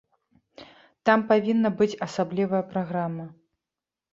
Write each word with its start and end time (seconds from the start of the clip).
Там 1.09 1.19
павінна 1.31 1.69
быць 1.81 1.99
асаблівая 2.07 2.63
праграма. 2.73 3.25